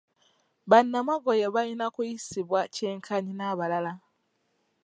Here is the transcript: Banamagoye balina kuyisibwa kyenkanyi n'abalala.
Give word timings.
Banamagoye 0.69 1.45
balina 1.55 1.85
kuyisibwa 1.95 2.59
kyenkanyi 2.75 3.33
n'abalala. 3.35 3.93